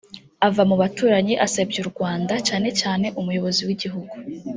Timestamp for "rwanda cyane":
1.91-2.69